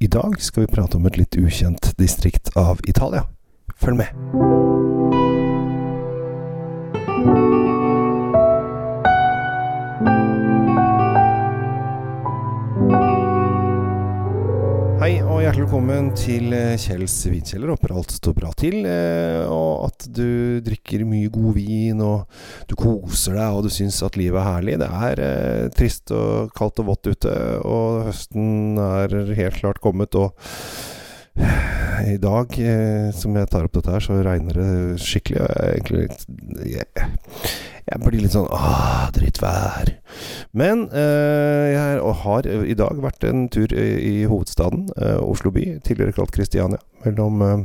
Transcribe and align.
I 0.00 0.06
dag 0.06 0.42
skal 0.42 0.60
vi 0.60 0.66
prate 0.66 0.96
om 0.96 1.06
et 1.06 1.16
litt 1.18 1.36
ukjent 1.36 1.90
distrikt 1.98 2.52
av 2.56 2.78
Italia. 2.86 3.24
Følg 3.82 3.98
med. 3.98 4.67
Hjertelig 15.58 15.72
velkommen 15.72 16.10
til 16.14 16.52
eh, 16.54 16.76
Kjells 16.78 17.14
vinkjeller. 17.26 17.72
Håper 17.72 17.92
alt 17.96 18.12
står 18.14 18.34
bra 18.36 18.50
til, 18.54 18.84
eh, 18.86 19.42
og 19.50 19.88
at 19.88 20.06
du 20.14 20.60
drikker 20.62 21.02
mye 21.08 21.30
god 21.34 21.56
vin, 21.56 22.02
og 22.04 22.28
du 22.70 22.76
koser 22.78 23.34
deg, 23.34 23.56
og 23.56 23.66
du 23.66 23.70
syns 23.72 23.98
at 24.06 24.14
livet 24.20 24.38
er 24.38 24.46
herlig. 24.46 24.76
Det 24.78 24.90
er 25.08 25.22
eh, 25.24 25.64
trist 25.74 26.12
og 26.14 26.52
kaldt 26.54 26.78
og 26.84 26.92
vått 26.92 27.10
ute, 27.10 27.34
og 27.66 28.06
høsten 28.06 28.78
er 28.78 29.18
helt 29.34 29.58
klart 29.58 29.82
kommet, 29.82 30.14
og 30.14 30.30
i 32.06 32.16
dag, 32.22 32.54
som 33.18 33.34
jeg 33.34 33.50
tar 33.50 33.66
opp 33.66 33.74
dette 33.74 33.94
her, 33.94 34.02
så 34.02 34.22
regner 34.22 34.58
det 34.58 35.02
skikkelig. 35.02 35.42
Jeg, 35.42 35.74
egentlig 35.74 36.70
jeg, 36.70 37.08
jeg 37.88 38.02
blir 38.04 38.22
litt 38.22 38.34
sånn 38.34 38.46
Åh, 38.46 39.08
drittvær. 39.14 39.97
Men 40.56 40.86
eh, 40.92 41.66
jeg 41.74 42.00
har 42.22 42.46
i 42.48 42.76
dag 42.78 43.02
vært 43.02 43.24
en 43.28 43.48
tur 43.52 43.72
i, 43.74 44.24
hovedstaden, 44.28 44.88
eh, 44.96 45.18
Oslo 45.20 45.50
by, 45.52 45.66
tidligere 45.84 46.16
kalt 46.16 46.32
Kristiania, 46.32 46.80
mellom 47.04 47.42
eh, 47.44 47.58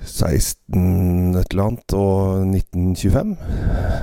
16 0.00 1.36
et 1.36 1.52
eller 1.52 1.64
annet 1.66 1.94
og 1.96 2.44
1925. 2.48 3.32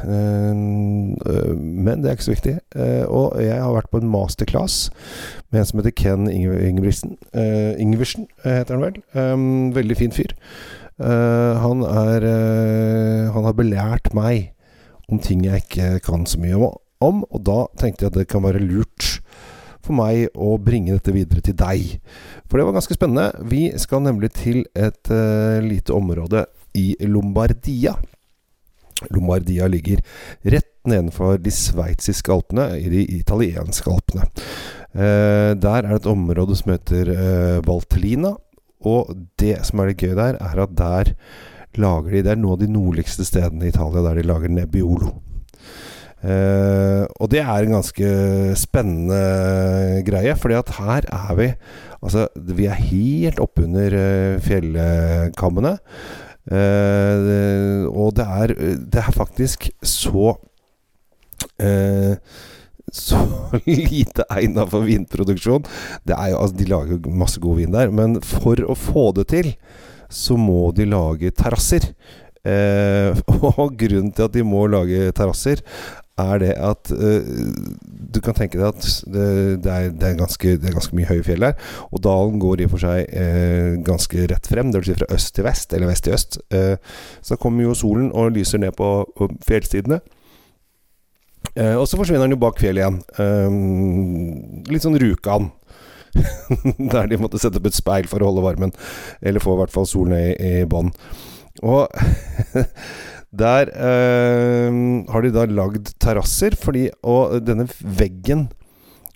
Eh, 0.07 0.49
eh, 0.51 1.53
men 1.57 2.01
det 2.03 2.09
er 2.11 2.17
ikke 2.17 2.27
så 2.27 2.35
viktig. 2.35 2.55
Eh, 2.77 3.05
og 3.05 3.37
jeg 3.41 3.57
har 3.61 3.73
vært 3.73 3.89
på 3.93 4.01
en 4.01 4.11
masterclass 4.13 4.89
med 5.51 5.61
en 5.61 5.69
som 5.69 5.81
heter 5.81 5.95
Ken 5.97 6.27
Inge- 6.29 6.59
Ingebrigtsen. 6.69 7.17
Eh, 7.33 7.73
Ingebrigtsen 7.81 8.27
eh, 8.43 8.59
heter 8.59 8.77
han 8.77 8.85
vel. 8.87 9.01
Eh, 9.13 9.73
veldig 9.77 9.97
fin 9.97 10.13
fyr. 10.15 10.35
Eh, 10.97 11.53
han 11.61 11.83
er 11.85 12.23
eh, 12.25 13.33
Han 13.33 13.45
har 13.45 13.53
belært 13.53 14.13
meg 14.17 14.53
om 15.07 15.21
ting 15.23 15.45
jeg 15.47 15.63
ikke 15.63 15.91
kan 16.03 16.25
så 16.27 16.39
mye 16.41 16.57
om, 17.03 17.21
og 17.29 17.43
da 17.47 17.61
tenkte 17.79 18.05
jeg 18.05 18.11
at 18.11 18.19
det 18.19 18.27
kan 18.31 18.43
være 18.43 18.63
lurt 18.63 19.17
for 19.87 19.95
meg 19.95 20.27
å 20.35 20.57
bringe 20.59 20.97
dette 20.97 21.13
videre 21.15 21.43
til 21.45 21.55
deg. 21.57 21.95
For 22.47 22.59
det 22.59 22.67
var 22.67 22.75
ganske 22.75 22.97
spennende. 22.97 23.29
Vi 23.47 23.69
skal 23.79 24.03
nemlig 24.03 24.33
til 24.35 24.65
et 24.75 25.11
uh, 25.13 25.63
lite 25.63 25.95
område 25.95 26.43
i 26.77 26.89
Lombardia. 27.07 27.95
Lombardia 29.13 29.67
ligger 29.71 30.01
rett 30.43 30.73
nedenfor 30.87 31.37
de 31.43 31.51
sveitsiske 31.53 32.31
alpene, 32.33 32.71
i 32.79 32.89
de 32.91 33.05
italienske 33.19 33.91
alpene. 33.91 34.27
Uh, 34.91 35.53
der 35.55 35.83
er 35.83 35.91
det 35.93 36.01
et 36.01 36.11
område 36.11 36.57
som 36.59 36.73
heter 36.75 37.13
uh, 37.13 37.59
Valtellina. 37.67 38.35
Og 38.87 39.13
det 39.39 39.55
som 39.67 39.81
er 39.81 39.91
litt 39.91 40.03
gøy 40.03 40.17
der, 40.17 40.37
er 40.41 40.63
at 40.63 40.75
der 40.77 41.15
lager 41.75 42.11
de 42.11 42.23
Det 42.25 42.31
er 42.33 42.39
noen 42.39 42.55
av 42.55 42.61
de 42.61 42.71
nordligste 42.71 43.25
stedene 43.27 43.67
i 43.67 43.71
Italia 43.73 44.03
der 44.05 44.21
de 44.21 44.27
lager 44.27 44.53
Nebbiolo. 44.53 45.11
Uh, 46.17 47.05
og 47.21 47.29
det 47.29 47.43
er 47.43 47.61
en 47.61 47.75
ganske 47.75 48.07
spennende 48.57 50.01
greie, 50.07 50.33
fordi 50.33 50.55
at 50.57 50.71
her 50.79 51.05
er 51.13 51.35
vi 51.37 51.51
Altså, 51.97 52.27
vi 52.35 52.67
er 52.69 52.77
helt 52.77 53.39
oppunder 53.41 53.93
uh, 53.97 54.41
fjellkammene. 54.41 55.71
Uh, 56.47 57.85
og 57.89 58.13
det 58.15 58.25
er, 58.25 58.53
det 58.85 59.01
er 59.01 59.15
faktisk 59.15 59.69
så 59.81 60.35
så 62.93 63.17
lite 63.65 64.23
egna 64.29 64.63
for 64.69 64.85
vinproduksjon. 64.85 65.65
Det 66.07 66.15
er 66.15 66.31
jo, 66.31 66.39
altså, 66.43 66.55
de 66.55 66.69
lager 66.69 67.09
masse 67.09 67.41
god 67.41 67.57
vin 67.59 67.73
der, 67.73 67.91
men 67.91 68.21
for 68.21 68.61
å 68.61 68.77
få 68.77 69.09
det 69.17 69.27
til, 69.33 69.51
så 70.09 70.37
må 70.39 70.71
de 70.75 70.87
lage 70.89 71.33
terrasser. 71.35 71.91
Eh, 72.47 73.17
og 73.51 73.77
grunnen 73.79 74.11
til 74.15 74.27
at 74.27 74.35
de 74.35 74.43
må 74.47 74.65
lage 74.71 75.11
terrasser, 75.15 75.63
er 76.17 76.39
det 76.41 76.53
at 76.57 76.89
eh, 76.95 77.27
Du 78.13 78.19
kan 78.25 78.33
tenke 78.33 78.57
deg 78.57 78.71
at 78.71 78.85
det, 79.05 79.25
det, 79.61 79.71
er, 79.73 79.91
det, 79.93 80.07
er 80.07 80.17
ganske, 80.17 80.55
det 80.57 80.69
er 80.69 80.73
ganske 80.73 80.97
mye 80.97 81.09
høye 81.09 81.25
fjell 81.25 81.45
her. 81.45 81.57
Og 81.91 82.01
dalen 82.03 82.39
går 82.41 82.63
i 82.63 82.67
og 82.67 82.73
for 82.73 82.85
seg 82.87 83.11
eh, 83.13 83.77
ganske 83.85 84.27
rett 84.31 84.49
frem, 84.49 84.71
vil 84.73 84.87
si 84.87 84.97
fra 84.97 85.09
øst 85.13 85.35
til 85.37 85.45
vest, 85.45 85.75
eller 85.77 85.91
vest 85.91 86.07
til 86.07 86.17
øst. 86.17 86.39
Eh, 86.49 86.75
så 87.21 87.37
kommer 87.37 87.67
jo 87.67 87.77
solen 87.77 88.09
og 88.15 88.33
lyser 88.37 88.63
ned 88.63 88.73
på, 88.79 88.89
på 89.17 89.29
fjellstidene. 89.45 90.01
Eh, 91.53 91.75
og 91.75 91.85
så 91.89 91.99
forsvinner 91.99 92.25
den 92.25 92.35
jo 92.35 92.41
bak 92.41 92.59
fjellet 92.61 92.83
igjen. 92.83 92.99
Eh, 93.21 94.73
litt 94.73 94.85
sånn 94.85 94.97
Rjukan. 95.01 95.51
Der 96.93 97.09
de 97.09 97.19
måtte 97.21 97.41
sette 97.41 97.61
opp 97.61 97.69
et 97.69 97.77
speil 97.77 98.09
for 98.09 98.23
å 98.23 98.31
holde 98.31 98.45
varmen. 98.45 98.75
Eller 99.21 99.43
få 99.43 99.55
i 99.55 99.61
hvert 99.61 99.73
fall 99.73 99.89
solen 99.89 100.17
i, 100.17 100.29
i 100.35 100.53
bånn. 100.69 100.91
Og 101.65 101.89
der 103.41 103.71
øh, 103.73 104.77
har 105.11 105.25
de 105.25 105.33
da 105.33 105.47
lagd 105.49 105.91
terrasser, 105.99 106.55
fordi 106.55 106.87
Og 107.03 107.41
denne 107.45 107.67
veggen 107.81 108.47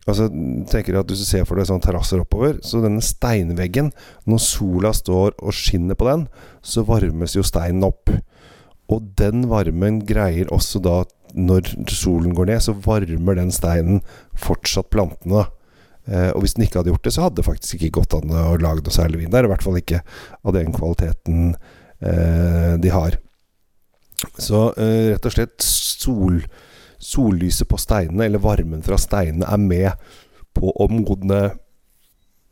Altså 0.10 0.28
tenker 0.72 0.98
at 1.00 1.10
Hvis 1.12 1.22
du 1.22 1.30
ser 1.30 1.46
for 1.46 1.60
deg 1.60 1.70
sånne 1.70 1.86
terrasser 1.86 2.24
oppover, 2.24 2.58
så 2.66 2.82
denne 2.84 3.04
steinveggen 3.06 3.92
Når 4.30 4.44
sola 4.44 4.94
står 4.98 5.38
og 5.38 5.56
skinner 5.56 5.98
på 5.98 6.10
den, 6.10 6.28
så 6.62 6.86
varmes 6.88 7.38
jo 7.38 7.46
steinen 7.46 7.86
opp. 7.86 8.10
Og 8.92 9.14
den 9.20 9.46
varmen 9.52 10.02
greier 10.08 10.50
også 10.52 10.82
da 10.84 11.04
Når 11.38 11.74
solen 11.94 12.36
går 12.36 12.50
ned, 12.52 12.64
så 12.66 12.76
varmer 12.76 13.38
den 13.40 13.54
steinen 13.56 14.02
fortsatt 14.36 14.90
plantene. 14.92 15.46
Eh, 16.10 16.30
og 16.34 16.42
hvis 16.44 16.56
den 16.58 16.66
ikke 16.66 16.82
hadde 16.82 16.94
gjort 16.94 17.06
det, 17.06 17.14
så 17.16 17.26
hadde 17.26 17.40
det 17.40 17.48
faktisk 17.48 17.78
ikke 17.78 18.00
gått 18.02 18.16
an 18.18 18.34
å 18.34 18.56
lage 18.62 18.86
noe 18.86 18.96
særlig 18.96 19.22
vin 19.22 19.34
der. 19.34 19.46
I 19.46 19.52
hvert 19.52 19.66
fall 19.66 19.80
ikke 19.80 20.02
av 20.42 20.56
den 20.58 20.74
kvaliteten 20.76 21.52
eh, 21.54 22.74
de 22.82 22.94
har. 22.94 23.18
Så 24.38 24.70
eh, 24.78 25.12
rett 25.14 25.28
og 25.28 25.36
slett 25.36 25.66
sol, 25.66 26.42
sollyset 27.02 27.70
på 27.70 27.80
steinene, 27.82 28.28
eller 28.28 28.42
varmen 28.42 28.86
fra 28.86 28.98
steinene, 29.02 29.48
er 29.48 29.62
med 29.62 30.10
på 30.58 30.74
å 30.74 30.90
modne 30.92 31.52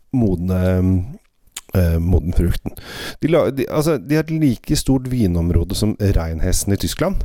modne 0.09 0.59
moden 2.01 2.33
frukten. 2.33 2.73
De, 3.21 3.29
de, 3.29 3.67
altså, 3.69 3.99
de 4.01 4.15
har 4.17 4.23
et 4.23 4.31
like 4.33 4.73
stort 4.79 5.05
vinområde 5.11 5.75
som 5.77 5.91
reinhesten 6.01 6.73
i 6.73 6.79
Tyskland. 6.81 7.21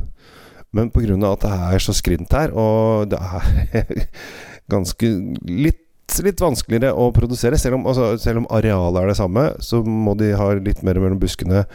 Men 0.69 0.91
pga. 0.93 1.15
at 1.31 1.41
det 1.41 1.55
er 1.73 1.81
så 1.81 1.95
skrint 1.97 2.35
her, 2.35 2.53
og 2.53 3.09
det 3.09 3.17
er 3.17 4.05
ganske 4.73 5.09
litt 5.49 5.81
litt 6.25 6.41
vanskeligere 6.41 6.93
å 6.93 7.09
produsere. 7.15 7.57
Selv 7.59 7.79
om, 7.79 7.85
altså, 7.89 8.13
selv 8.21 8.43
om 8.43 8.47
arealet 8.53 9.01
er 9.01 9.11
det 9.11 9.17
samme, 9.19 9.45
så 9.63 9.81
må 9.83 10.15
de 10.19 10.33
ha 10.37 10.49
litt 10.57 10.83
mer 10.85 10.99
mellom 11.01 11.19
buskene. 11.21 11.65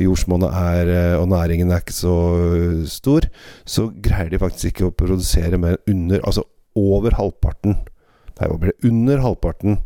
Jordsmonnet 0.00 0.50
eh, 0.90 1.14
og 1.20 1.28
næringen 1.30 1.70
er 1.70 1.84
ikke 1.84 1.94
så 1.94 2.14
eh, 2.58 2.84
stor. 2.90 3.28
Så 3.68 3.88
greier 4.02 4.32
de 4.32 4.40
faktisk 4.42 4.72
ikke 4.72 4.88
å 4.88 4.94
produsere 4.96 5.60
mer 5.60 5.78
under 5.90 6.24
Altså 6.26 6.42
over 6.74 7.14
halvparten 7.14 7.76
Nei, 8.34 8.48
hva 8.50 8.56
blir 8.58 8.72
det? 8.72 8.88
Under 8.88 9.20
halvparten 9.22 9.76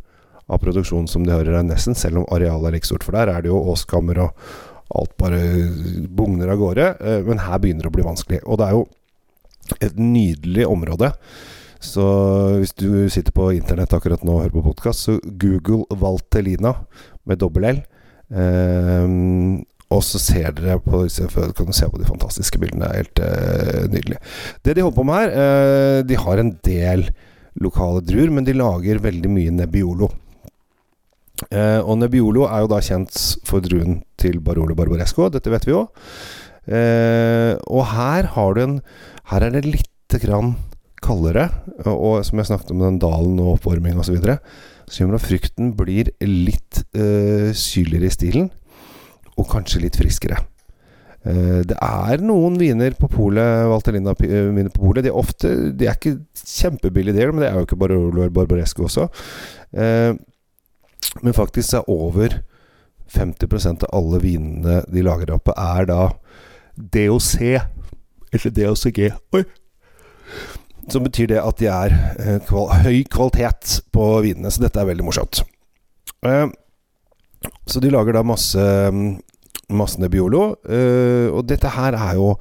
av 0.48 0.62
produksjonen 0.62 1.10
som 1.12 1.26
de 1.26 1.34
har 1.34 1.44
i 1.44 1.53
Reinessen, 1.53 1.92
selv 1.92 2.22
om 2.22 2.30
arealet 2.32 2.70
er 2.70 2.76
like 2.78 2.88
stort. 2.88 3.04
For 3.04 3.12
der 3.12 3.28
er 3.28 3.44
det 3.44 3.50
jo 3.50 3.59
åskammer 3.75 4.22
og 4.25 4.47
alt 4.97 5.12
bare 5.20 5.42
bugner 6.09 6.54
av 6.54 6.62
gårde. 6.62 6.86
Eh, 6.97 7.20
Men 7.28 7.44
her 7.44 7.60
begynner 7.60 7.84
det 7.84 7.92
å 7.92 7.97
bli 7.98 8.06
vanskelig. 8.06 8.41
Og 8.47 8.56
det 8.60 8.70
er 8.70 8.78
jo 8.78 8.86
et 9.84 10.00
nydelig 10.00 10.65
område. 10.65 11.12
Så 11.78 12.05
hvis 12.59 12.75
du 12.75 13.06
sitter 13.12 13.34
på 13.34 13.53
internett 13.55 13.93
akkurat 13.94 14.25
nå 14.27 14.34
og 14.34 14.43
hører 14.43 14.55
på 14.56 14.66
podkast, 14.66 15.06
så 15.06 15.19
google 15.22 15.87
Valtelina 15.94 16.75
med 17.28 17.39
dobbel 17.39 17.69
L. 17.71 17.81
Um, 18.28 19.62
og 19.89 20.03
så 20.05 20.21
ser 20.21 20.53
dere 20.53 20.77
på 20.84 21.06
kan 21.09 21.71
du 21.71 21.72
se 21.72 21.87
på 21.89 22.00
de 22.00 22.09
fantastiske 22.09 22.61
bildene. 22.61 22.84
Det 22.84 22.91
er 22.91 23.03
helt 23.05 23.22
uh, 23.22 23.84
nydelig. 23.94 24.19
Det 24.65 24.75
de 24.77 24.84
holder 24.84 24.99
på 24.99 25.06
med 25.09 25.21
her 25.22 25.31
uh, 25.33 26.00
De 26.05 26.19
har 26.21 26.43
en 26.43 26.53
del 26.66 27.06
lokale 27.62 28.03
druer, 28.05 28.31
men 28.34 28.47
de 28.47 28.56
lager 28.59 29.00
veldig 29.03 29.31
mye 29.33 29.55
Nebbiolo. 29.55 30.10
Uh, 31.48 31.81
og 31.86 31.95
Nebbiolo 32.03 32.48
er 32.51 32.65
jo 32.65 32.72
da 32.74 32.83
kjent 32.84 33.15
for 33.47 33.65
druen 33.65 34.03
til 34.21 34.42
Barolo 34.45 34.77
Barbaresco. 34.77 35.31
Dette 35.33 35.53
vet 35.54 35.66
vi 35.69 35.77
jo. 35.77 35.86
Uh, 36.69 37.54
og 37.71 37.86
her 37.95 38.28
har 38.34 38.54
du 38.54 38.60
en 38.60 38.81
Her 39.31 39.47
er 39.47 39.54
det 39.54 39.65
lite 39.65 40.19
grann 40.21 40.57
kaldere, 41.04 41.48
og, 41.84 42.21
som 42.27 42.41
jeg 42.41 42.50
snakket 42.50 42.74
om 42.74 42.84
den 42.84 43.00
dalen 43.03 43.39
og 43.42 43.56
oppvarming 43.56 43.98
osv., 43.98 44.10
så, 44.10 44.16
videre, 44.16 44.39
så 44.89 45.03
gjør 45.03 45.18
at 45.18 45.27
frukten 45.27 45.72
blir 45.77 46.12
litt 46.24 46.83
øh, 46.97 47.50
syrligere 47.56 48.09
i 48.09 48.15
stilen, 48.15 48.48
og 49.39 49.50
kanskje 49.53 49.84
litt 49.84 49.98
friskere. 49.98 50.41
Eh, 51.27 51.60
det 51.66 51.77
er 51.83 52.22
noen 52.24 52.59
viner 52.60 52.95
på 52.98 53.10
polet, 53.10 53.66
Valterlina 53.71 54.15
viner 54.18 54.71
på 54.74 54.86
polet. 54.86 55.04
De 55.04 55.10
er 55.10 55.18
ofte 55.18 55.50
De 55.77 55.89
er 55.89 55.97
ikke 55.98 56.18
kjempebillige, 56.39 57.33
men 57.33 57.42
det 57.42 57.50
er 57.50 57.59
jo 57.59 57.66
ikke 57.66 57.80
Barolo 57.80 58.28
Barbaresco 58.34 58.86
også. 58.89 59.09
Eh, 59.74 60.15
men 61.22 61.36
faktisk 61.36 61.74
er 61.74 61.91
over 61.91 62.41
50% 63.15 63.86
av 63.86 63.95
alle 63.97 64.21
vinene 64.22 64.83
de 64.92 65.03
lager 65.04 65.33
oppe, 65.33 65.54
er 65.56 65.89
da 65.89 66.10
DOC, 66.77 67.39
eller 68.28 68.53
DOCG 68.54 69.00
Oi! 69.34 69.47
Så 70.92 71.00
betyr 71.04 71.32
det 71.32 71.42
at 71.42 71.60
de 71.60 71.68
er 71.70 71.94
eh, 72.18 72.38
kval 72.48 72.70
høy 72.84 73.02
kvalitet 73.10 73.80
på 73.94 74.06
vinene. 74.24 74.52
Så 74.52 74.64
dette 74.64 74.80
er 74.80 74.88
veldig 74.88 75.06
morsomt. 75.06 75.42
Eh, 76.26 76.46
så 77.68 77.82
de 77.82 77.92
lager 77.92 78.16
da 78.16 78.24
masse, 78.26 78.64
masse 79.68 80.00
Nebbiolo. 80.00 80.48
Eh, 80.64 81.28
og 81.28 81.44
dette 81.50 81.76
her 81.76 81.98
er 81.98 82.16
jo 82.20 82.32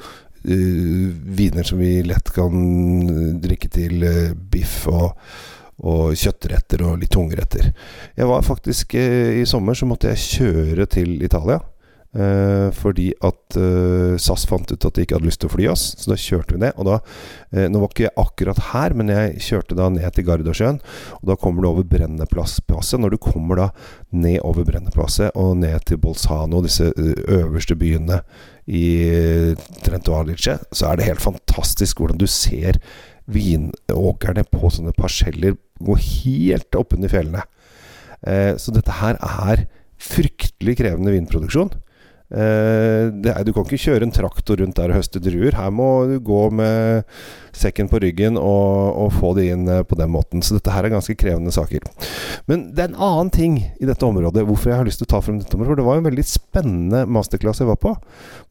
viner 0.47 1.65
som 1.67 1.79
vi 1.81 1.97
lett 2.07 2.29
kan 2.31 2.53
drikke 3.43 3.67
til 3.73 4.05
biff 4.47 4.85
og, 4.87 5.17
og 5.83 6.13
kjøttretter 6.15 6.85
og 6.87 7.01
litt 7.01 7.11
tungretter. 7.11 7.73
Jeg 8.15 8.29
var 8.29 8.45
faktisk 8.47 8.95
I 8.95 9.43
sommer 9.49 9.75
så 9.75 9.89
måtte 9.89 10.13
jeg 10.13 10.23
kjøre 10.37 10.85
til 10.93 11.17
Italia. 11.25 11.59
Eh, 12.17 12.69
fordi 12.73 13.11
at 13.21 13.57
eh, 13.61 14.15
SAS 14.17 14.47
fant 14.49 14.71
ut 14.71 14.85
at 14.87 14.95
de 14.95 15.03
ikke 15.05 15.19
hadde 15.19 15.27
lyst 15.27 15.43
til 15.43 15.51
å 15.51 15.53
fly 15.53 15.67
oss, 15.69 15.83
så 16.01 16.09
da 16.09 16.17
kjørte 16.17 16.55
vi 16.55 16.63
ned. 16.63 16.73
Og 16.81 16.87
da, 16.87 16.95
eh, 17.51 17.67
Nå 17.69 17.81
var 17.83 17.91
ikke 17.91 18.07
jeg 18.07 18.15
akkurat 18.23 18.61
her, 18.71 18.95
men 18.97 19.11
jeg 19.13 19.43
kjørte 19.45 19.77
da 19.77 19.89
ned 19.93 20.07
til 20.15 20.25
Gardasjøen. 20.25 20.79
Og 21.19 21.29
da 21.29 21.37
kommer 21.37 21.61
du 21.61 21.69
over 21.69 21.85
Brenneplass-passet. 21.85 22.97
Når 23.03 23.13
du 23.13 23.19
kommer 23.21 23.61
da 23.61 23.69
ned 24.09 24.39
over 24.47 24.65
Brenneplasset 24.65 25.37
og 25.37 25.59
ned 25.61 25.85
til 25.85 26.01
Bolzano, 26.01 26.63
disse 26.65 26.89
øverste 26.97 27.77
byene 27.77 28.23
i 28.65 29.53
Trento 29.85 30.17
Alice, 30.17 30.57
så 30.73 30.89
er 30.89 30.97
det 30.97 31.11
helt 31.11 31.23
fantastisk 31.23 32.01
hvordan 32.01 32.19
du 32.19 32.27
ser 32.27 32.81
vinåkrene 33.29 34.41
på 34.49 34.71
sånne 34.71 34.95
parseller 34.97 35.59
gå 35.83 35.95
helt 35.99 36.75
oppunder 36.79 37.11
fjellene. 37.11 37.43
så 38.57 38.73
dette 38.73 38.95
her 38.97 39.19
er 39.21 39.67
fryktelig 40.01 40.77
krevende 40.79 41.13
vinproduksjon. 41.13 41.69
Uh, 42.27 43.07
er, 43.23 43.43
du 43.47 43.53
kan 43.55 43.63
ikke 43.63 43.79
kjøre 43.79 44.03
en 44.03 44.11
traktor 44.11 44.59
rundt 44.59 44.75
der 44.75 44.91
og 44.91 44.99
høste 44.99 45.21
druer. 45.23 45.55
Her 45.55 45.71
må 45.71 45.89
du 46.09 46.17
gå 46.19 46.41
med 46.51 47.07
sekken 47.55 47.87
på 47.87 48.01
ryggen 48.03 48.35
og, 48.39 48.97
og 48.99 49.13
få 49.15 49.31
det 49.37 49.47
inn 49.53 49.63
uh, 49.71 49.83
på 49.87 49.95
den 49.99 50.11
måten. 50.11 50.43
Så 50.43 50.57
dette 50.57 50.73
her 50.75 50.83
er 50.83 50.95
ganske 50.97 51.15
krevende 51.19 51.53
saker. 51.55 51.87
Men 52.51 52.69
det 52.75 52.83
er 52.83 52.91
en 52.91 53.05
annen 53.09 53.31
ting 53.33 53.61
i 53.63 53.87
dette 53.87 54.07
området 54.07 54.43
hvorfor 54.47 54.73
jeg 54.73 54.81
har 54.81 54.89
lyst 54.89 55.03
til 55.03 55.07
å 55.07 55.13
ta 55.15 55.23
frem 55.23 55.39
dette 55.39 55.55
området. 55.55 55.71
For 55.71 55.81
det 55.81 55.87
var 55.87 56.01
en 56.01 56.09
veldig 56.09 56.27
spennende 56.27 57.05
masterclass 57.17 57.63
jeg 57.63 57.71
var 57.71 57.79
på. 57.83 57.95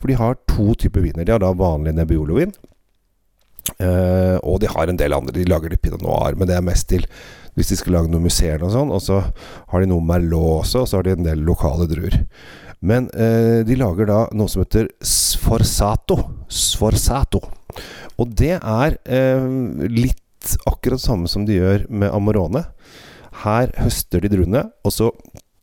For 0.01 0.13
de 0.13 0.21
har 0.23 0.41
to 0.49 0.73
typer 0.81 1.05
viner. 1.05 1.27
De 1.27 1.37
har 1.37 1.45
da 1.45 1.53
vanlig 1.57 1.97
Nebbiolo-vin. 1.99 2.57
Uh, 3.81 4.39
og 4.47 4.61
de 4.63 4.71
har 4.71 4.89
en 4.89 4.99
del 4.99 5.17
andre. 5.17 5.35
De 5.35 5.47
lager 5.49 5.73
litt 5.73 5.83
pinot 5.85 6.05
noir, 6.05 6.37
men 6.39 6.49
det 6.49 6.57
er 6.57 6.65
mest 6.65 6.89
til 6.93 7.07
hvis 7.57 7.71
de 7.73 7.79
skal 7.81 7.95
lage 7.97 8.13
noe 8.13 8.21
museer 8.21 8.61
og 8.65 8.73
sånn. 8.75 8.93
Og 8.93 9.03
så 9.03 9.23
har 9.73 9.83
de 9.83 9.89
noe 9.91 10.05
Merlot 10.05 10.63
også, 10.63 10.85
og 10.85 10.91
så 10.91 11.01
har 11.01 11.09
de 11.09 11.17
en 11.17 11.27
del 11.27 11.45
lokale 11.47 11.89
druer. 11.91 12.21
Men 12.87 13.09
uh, 13.17 13.65
de 13.67 13.79
lager 13.81 14.11
da 14.11 14.21
noe 14.37 14.53
som 14.53 14.63
heter 14.63 14.91
sforsato. 15.01 16.21
Sforsato. 16.53 17.43
Og 18.21 18.33
det 18.37 18.57
er 18.59 18.99
uh, 19.01 19.87
litt 19.91 20.57
akkurat 20.69 21.03
samme 21.03 21.29
som 21.31 21.47
de 21.49 21.59
gjør 21.59 21.89
med 21.91 22.13
Amorone. 22.15 22.67
Her 23.43 23.73
høster 23.81 24.23
de 24.23 24.31
druene, 24.33 24.63
og 24.87 24.95
så 24.95 25.11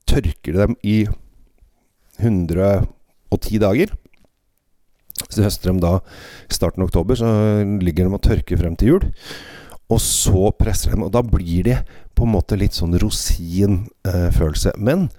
tørker 0.10 0.54
de 0.54 0.60
dem 0.66 0.76
i 0.84 0.98
110 2.20 3.62
dager. 3.64 3.94
Så 5.30 5.46
høster 5.46 5.72
de 5.72 5.84
da 5.84 5.98
starten 6.52 6.84
av 6.84 6.90
oktober, 6.92 7.20
så 7.20 7.30
ligger 7.82 8.08
de 8.08 8.18
og 8.18 8.24
tørker 8.26 8.60
frem 8.60 8.78
til 8.80 8.96
jul. 8.96 9.10
Og 9.92 10.00
så 10.02 10.50
presser 10.58 10.94
de 10.94 11.06
og 11.06 11.12
da 11.14 11.22
blir 11.26 11.68
de 11.68 11.78
på 12.16 12.26
en 12.26 12.34
måte 12.34 12.58
litt 12.60 12.76
sånn 12.78 12.96
rosinfølelse. 13.02 14.74
Eh, 14.74 14.80
Men 14.82 15.10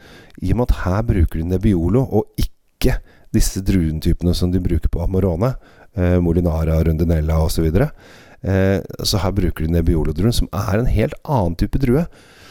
i 0.43 0.53
og 0.53 0.61
med 0.61 0.71
at 0.71 0.79
her 0.85 1.03
bruker 1.06 1.41
de 1.41 1.49
Nebbiolo, 1.53 2.03
og 2.03 2.41
ikke 2.41 2.99
disse 3.35 3.62
druentypene 3.67 4.35
som 4.35 4.53
de 4.53 4.62
bruker 4.62 4.91
på 4.93 5.03
Amorone, 5.03 5.55
eh, 5.97 6.19
Molinara, 6.23 6.83
Rundinella 6.85 7.39
osv. 7.45 7.71
Så, 7.71 7.91
eh, 8.43 8.81
så 9.03 9.19
her 9.19 9.33
bruker 9.33 9.67
de 9.67 9.73
Nebbiolo-druen, 9.73 10.33
som 10.33 10.49
er 10.53 10.79
en 10.79 10.91
helt 10.91 11.15
annen 11.25 11.57
type 11.57 11.79
drue. 11.79 12.07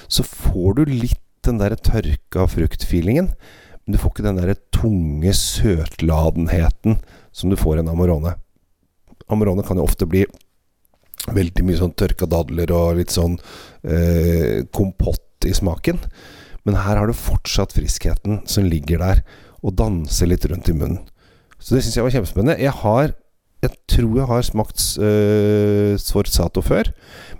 Så 0.07 0.23
får 0.23 0.75
du 0.75 0.85
litt 0.85 1.19
den 1.43 1.57
der 1.57 1.75
tørka 1.75 2.47
fruktfeelingen, 2.47 3.33
men 3.83 3.95
du 3.95 3.99
får 3.99 4.13
ikke 4.13 4.25
den 4.25 4.39
der 4.39 4.55
tunge 4.75 5.33
søtladenheten 5.35 6.97
som 7.35 7.51
du 7.51 7.57
får 7.59 7.77
i 7.77 7.83
en 7.83 7.91
Amorone. 7.91 8.35
Amorone 9.31 9.65
kan 9.67 9.79
jo 9.79 9.87
ofte 9.87 10.07
bli 10.09 10.23
veldig 11.31 11.63
mye 11.65 11.79
sånn 11.79 11.95
tørka 11.99 12.27
dadler 12.29 12.71
og 12.75 12.99
litt 12.99 13.13
sånn 13.13 13.37
eh, 13.83 14.63
kompott 14.75 15.47
i 15.47 15.53
smaken. 15.55 15.99
Men 16.63 16.79
her 16.79 16.99
har 16.99 17.09
du 17.09 17.15
fortsatt 17.15 17.75
friskheten 17.75 18.43
som 18.49 18.67
ligger 18.67 19.03
der 19.03 19.23
og 19.63 19.75
danser 19.79 20.31
litt 20.31 20.45
rundt 20.47 20.69
i 20.71 20.75
munnen. 20.75 21.03
Så 21.59 21.75
det 21.75 21.83
syns 21.83 21.97
jeg 21.97 22.05
var 22.05 22.15
kjempespennende. 22.15 22.59
Jeg 22.59 22.75
har 22.83 23.13
tror 23.93 24.17
jeg 24.19 24.29
har 24.29 24.45
smakt 24.45 24.81
uh, 25.01 25.93
Sforzato 26.01 26.63
før, 26.65 26.89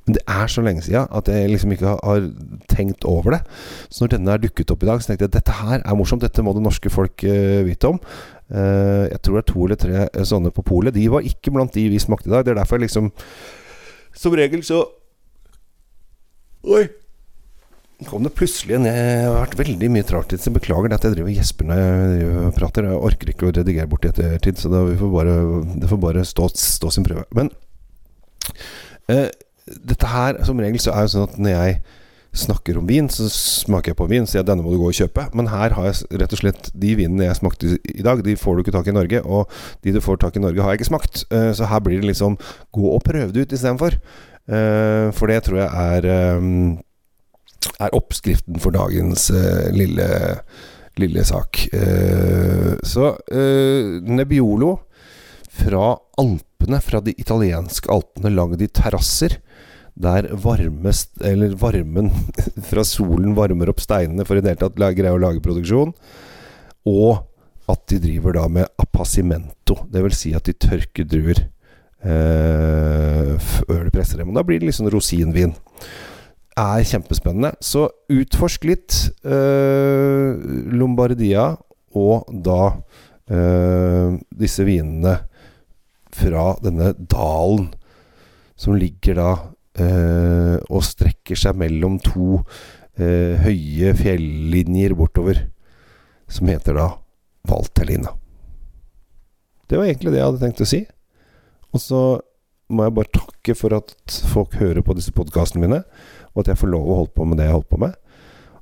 men 0.05 0.17
det 0.17 0.23
er 0.29 0.51
så 0.51 0.63
lenge 0.65 0.83
siden 0.85 1.09
at 1.09 1.29
jeg 1.31 1.49
liksom 1.49 1.73
ikke 1.73 1.95
har, 1.95 2.29
tenkt 2.69 3.07
over 3.09 3.37
det. 3.37 3.41
Så 3.89 4.03
når 4.03 4.13
denne 4.15 4.33
er 4.33 4.43
dukket 4.43 4.71
opp 4.73 4.83
i 4.83 4.89
dag, 4.89 5.01
så 5.01 5.11
tenkte 5.11 5.27
jeg 5.27 5.35
dette 5.35 5.57
her 5.59 5.81
er 5.81 5.97
morsomt. 5.97 6.23
Dette 6.23 6.43
må 6.45 6.55
det 6.55 6.63
norske 6.65 6.91
folk 6.93 7.25
uh, 7.27 7.61
vite 7.67 7.91
om. 7.91 8.01
Uh, 8.53 9.09
jeg 9.09 9.21
tror 9.23 9.39
det 9.39 9.43
er 9.43 9.51
to 9.53 9.67
eller 9.67 9.79
tre 9.83 10.25
sånne 10.29 10.51
på 10.53 10.65
polet. 10.67 10.95
De 10.95 11.05
var 11.11 11.25
ikke 11.25 11.53
blant 11.55 11.73
de 11.73 11.87
vi 11.89 12.01
smakte 12.01 12.29
i 12.29 12.35
dag. 12.35 12.45
Det 12.45 12.53
er 12.53 12.61
derfor 12.61 12.79
jeg 12.79 12.87
liksom 12.87 13.13
Som 14.13 14.35
regel 14.37 14.61
så 14.63 14.83
Oi! 16.63 16.85
Kom 18.07 18.25
det 18.25 18.33
plutselig 18.37 18.77
en 18.77 18.87
Jeg 18.87 19.23
har 19.25 19.37
vært 19.37 19.57
veldig 19.59 19.89
mye 19.93 20.05
trart 20.07 20.35
så 20.39 20.53
beklager 20.53 20.91
det 20.91 20.99
at 20.99 21.07
jeg 21.07 21.15
driver 21.15 21.31
og 21.31 21.39
gjesper 21.39 21.69
når 21.69 21.81
jeg 21.81 22.53
prater. 22.57 22.89
Jeg 22.89 23.01
orker 23.09 23.33
ikke 23.33 23.49
å 23.49 23.55
redigere 23.55 23.89
bort 23.91 24.05
i 24.07 24.11
ettertid, 24.11 24.59
så 24.59 24.71
det 24.73 24.83
får 24.99 25.11
bare, 25.13 25.39
det 25.81 25.89
får 25.91 26.01
bare 26.03 26.27
stå, 26.27 26.49
stå, 26.59 26.93
sin 26.93 27.07
prøve. 27.07 27.25
Men 27.35 27.51
eh, 29.11 29.27
dette 29.91 30.13
her, 30.13 30.41
som 30.47 30.61
regel, 30.61 30.81
så 30.81 30.95
er 30.95 31.05
det 31.05 31.13
sånn 31.15 31.27
at 31.27 31.37
når 31.39 31.55
jeg 31.55 31.83
snakker 32.33 32.79
om 32.79 32.87
vin, 32.89 33.07
så 33.13 33.27
smaker 33.29 33.93
jeg 33.93 33.99
på 33.99 34.07
vin, 34.09 34.25
så 34.25 34.41
at 34.41 34.47
denne 34.49 34.65
må 34.65 34.73
du 34.73 34.79
gå 34.81 34.89
og 34.89 34.97
kjøpe. 34.97 35.27
Men 35.37 35.51
her 35.51 35.75
har 35.77 35.89
jeg 35.91 36.21
rett 36.21 36.33
og 36.33 36.41
slett 36.41 36.69
de 36.73 36.95
vinene 36.97 37.27
jeg 37.27 37.39
smakte 37.39 37.75
i 37.77 38.05
dag, 38.05 38.23
de 38.25 38.37
får 38.39 38.57
du 38.57 38.63
ikke 38.63 38.75
tak 38.75 38.89
i 38.89 38.95
Norge. 38.95 39.21
Og 39.21 39.51
de 39.85 39.93
du 39.93 40.01
får 40.01 40.17
tak 40.23 40.39
i 40.39 40.43
Norge, 40.43 40.63
har 40.63 40.73
jeg 40.73 40.81
ikke 40.81 40.89
smakt. 40.89 41.25
Eh, 41.29 41.51
så 41.53 41.69
her 41.69 41.83
blir 41.85 42.01
det 42.01 42.09
liksom 42.09 42.39
gå 42.73 42.87
og 42.89 43.03
prøve 43.05 43.29
det 43.35 43.45
ut 43.45 43.53
istedenfor. 43.53 43.99
Eh, 44.43 45.07
for 45.15 45.31
det 45.31 45.43
tror 45.45 45.61
jeg 45.61 45.69
er 45.69 46.09
eh, 46.09 46.49
er 47.79 47.95
oppskriften 47.95 48.59
for 48.61 48.75
dagens 48.75 49.29
uh, 49.33 49.69
lille, 49.75 50.07
lille, 51.01 51.25
sak. 51.27 51.65
Uh, 51.73 52.73
så 52.85 53.13
uh, 53.15 53.99
Nebbiolo 54.03 54.75
fra 55.53 55.93
Alpene, 56.21 56.79
fra 56.81 57.01
de 57.03 57.13
italienske 57.19 57.91
alpene, 57.91 58.33
lagd 58.33 58.63
i 58.63 58.69
terrasser. 58.71 59.39
Der 59.93 60.25
varmest, 60.41 61.11
eller 61.21 61.53
varmen 61.61 62.09
fra 62.69 62.85
solen 62.87 63.35
varmer 63.37 63.69
opp 63.69 63.83
steinene 63.83 64.25
for 64.25 64.39
i 64.39 64.41
det 64.41 64.55
hele 64.55 64.63
tatt 64.63 64.97
greie 64.97 65.13
å 65.13 65.21
lage 65.21 65.43
produksjon. 65.45 65.93
Og 66.89 67.21
at 67.71 67.85
de 67.87 67.99
driver 68.01 68.35
da 68.35 68.47
med 68.51 68.71
appassimento, 68.81 69.77
dvs. 69.91 70.17
Si 70.19 70.33
at 70.35 70.49
de 70.49 70.55
tørker 70.57 71.07
druer 71.07 71.45
eh, 72.03 73.35
før 73.39 73.85
de 73.85 73.93
presser 73.93 74.19
dem. 74.19 74.31
Og 74.31 74.37
da 74.37 74.43
blir 74.47 74.59
det 74.59 74.69
liksom 74.69 74.89
rosinvin 74.91 75.55
er 76.59 76.85
kjempespennende. 76.87 77.53
Så 77.63 77.87
utforsk 78.11 78.67
litt 78.69 78.97
eh, 79.25 80.33
Lombardia, 80.73 81.53
og 81.93 82.29
da 82.45 82.61
eh, 83.29 84.15
disse 84.33 84.65
vinene 84.67 85.17
fra 86.13 86.51
denne 86.61 86.93
dalen 86.97 87.71
som 88.59 88.77
ligger 88.77 89.17
da 89.17 89.31
eh, 89.81 90.57
og 90.69 90.85
strekker 90.85 91.39
seg 91.39 91.57
mellom 91.59 91.99
to 92.03 92.43
høye 92.93 93.89
fjellinjer 93.97 94.93
bortover, 94.93 95.39
som 96.29 96.51
heter 96.51 96.77
da 96.77 96.91
Valtellina. 97.49 98.11
Det 99.65 99.79
var 99.79 99.87
egentlig 99.87 100.11
det 100.13 100.19
jeg 100.19 100.27
hadde 100.27 100.41
tenkt 100.43 100.61
å 100.61 100.67
si. 100.69 100.83
Og 101.73 101.81
så 101.81 102.01
må 102.69 102.85
jeg 102.85 102.95
bare 102.99 103.15
takke 103.17 103.55
for 103.57 103.75
at 103.77 103.95
folk 104.29 104.53
hører 104.61 104.85
på 104.85 104.93
disse 104.97 105.13
podkastene 105.15 105.65
mine 105.65 105.81
og 106.33 106.43
at 106.43 106.53
jeg 106.53 106.61
får 106.61 106.73
lov 106.73 106.87
å 106.89 107.01
holde 107.01 107.15
på 107.15 107.27
med 107.27 107.39
det 107.39 107.49
jeg 107.49 107.57
holder 107.57 107.71
på 107.73 107.83
med. 107.85 107.99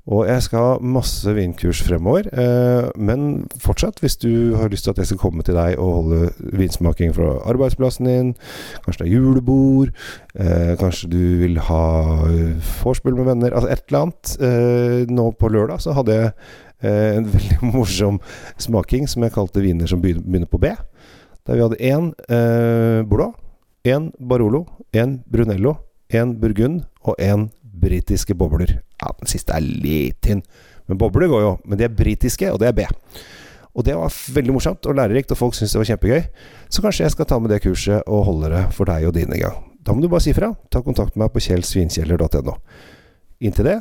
Og 0.10 0.26
jeg 0.26 0.42
skal 0.42 0.64
ha 0.66 0.78
masse 0.82 1.30
vinkurs 1.38 1.84
fremover. 1.86 2.26
Eh, 2.34 2.88
men 2.98 3.46
fortsatt, 3.62 4.02
hvis 4.02 4.18
du 4.18 4.56
har 4.58 4.72
lyst 4.74 4.88
til 4.88 4.96
at 4.96 5.02
jeg 5.02 5.12
skal 5.12 5.22
komme 5.22 5.46
til 5.46 5.56
deg 5.56 5.78
og 5.78 5.94
holde 6.00 6.32
vinsmaking 6.58 7.14
fra 7.14 7.36
arbeidsplassen 7.52 8.10
din, 8.10 8.32
kanskje 8.86 9.04
det 9.04 9.12
er 9.12 9.14
julebord, 9.14 9.94
eh, 10.34 10.74
kanskje 10.82 11.12
du 11.12 11.22
vil 11.44 11.62
ha 11.70 11.86
vorspiel 12.82 13.16
med 13.20 13.30
venner, 13.30 13.54
altså 13.54 13.70
et 13.70 13.86
eller 13.88 14.02
annet. 14.08 14.34
Eh, 14.42 15.14
nå 15.14 15.30
på 15.38 15.54
lørdag 15.54 15.86
så 15.86 15.94
hadde 15.94 16.18
jeg 16.18 16.34
eh, 16.82 17.22
en 17.22 17.30
veldig 17.38 17.72
morsom 17.76 18.20
smaking 18.58 19.06
som 19.08 19.24
jeg 19.28 19.38
kalte 19.38 19.62
viner 19.62 19.90
som 19.90 20.02
begynner 20.02 20.50
på 20.50 20.62
B. 20.62 20.74
Der 21.46 21.58
vi 21.58 21.62
hadde 21.62 21.82
én 21.82 22.12
eh, 22.26 23.06
Bordeaux, 23.06 23.38
én 23.86 24.12
Barolo, 24.18 24.66
én 24.94 25.22
Brunello, 25.30 25.78
én 26.10 26.36
Burgund 26.42 26.84
og 27.06 27.16
én 27.22 27.52
britiske 27.72 28.36
bobler. 28.38 28.80
Ja, 29.02 29.14
den 29.20 29.30
siste 29.32 29.56
er 29.56 29.64
litt 29.64 30.22
tynn, 30.26 30.44
men 30.88 31.00
bobler 31.00 31.32
går 31.32 31.46
jo. 31.46 31.54
Men 31.66 31.80
de 31.80 31.88
er 31.88 31.96
britiske, 31.96 32.52
og 32.52 32.60
det 32.62 32.72
er 32.72 32.78
B. 32.78 32.88
Og 33.72 33.86
det 33.88 33.96
var 33.96 34.12
veldig 34.36 34.56
morsomt 34.56 34.88
og 34.90 34.98
lærerikt, 35.00 35.32
og 35.32 35.40
folk 35.40 35.56
syntes 35.56 35.76
det 35.76 35.82
var 35.82 35.92
kjempegøy. 35.94 36.24
Så 36.70 36.84
kanskje 36.84 37.06
jeg 37.06 37.16
skal 37.16 37.30
ta 37.30 37.40
med 37.40 37.54
det 37.54 37.62
kurset 37.64 38.04
og 38.08 38.26
holde 38.28 38.52
det 38.52 38.66
for 38.76 38.90
deg 38.90 39.08
og 39.08 39.16
dine 39.16 39.40
gang. 39.40 39.62
Da 39.82 39.96
må 39.96 40.04
du 40.04 40.10
bare 40.12 40.24
si 40.24 40.34
fra. 40.36 40.52
Ta 40.70 40.84
kontakt 40.86 41.16
med 41.16 41.26
meg 41.26 41.34
på 41.34 41.44
kjellsvinkjeller.no. 41.48 42.58
Inntil 43.42 43.72
det 43.72 43.80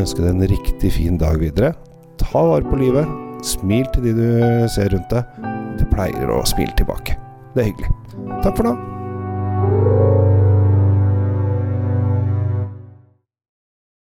ønsker 0.00 0.24
jeg 0.24 0.26
deg 0.26 0.32
en 0.34 0.50
riktig 0.50 0.90
fin 0.96 1.20
dag 1.20 1.38
videre. 1.40 1.74
Ta 2.18 2.42
vare 2.48 2.66
på 2.66 2.80
livet. 2.80 3.06
Smil 3.46 3.86
til 3.94 4.08
de 4.08 4.16
du 4.16 4.26
ser 4.72 4.90
rundt 4.94 5.12
deg. 5.12 5.38
Det 5.76 5.86
pleier 5.92 6.32
å 6.32 6.42
smile 6.48 6.74
tilbake. 6.80 7.20
Det 7.54 7.62
er 7.62 7.70
hyggelig. 7.70 7.94
Takk 8.42 8.56
for 8.56 8.72
nå. 8.72 10.05